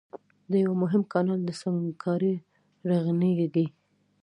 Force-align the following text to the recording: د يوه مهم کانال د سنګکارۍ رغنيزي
د 0.51 0.53
يوه 0.63 0.75
مهم 0.83 1.01
کانال 1.13 1.39
د 1.45 1.49
سنګکارۍ 1.61 2.35
رغنيزي 2.89 3.65